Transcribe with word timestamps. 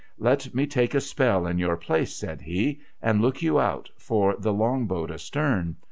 'Let 0.31 0.55
me 0.55 0.65
take 0.65 0.95
a 0.95 0.99
spell 0.99 1.45
in 1.45 1.59
your 1.59 1.77
place,' 1.77 2.15
says 2.15 2.41
he. 2.41 2.79
'And 3.03 3.21
look 3.21 3.43
you 3.43 3.59
out 3.59 3.87
for 3.99 4.35
the 4.35 4.51
Long 4.51 4.87
boat 4.87 5.11
astern. 5.11 5.75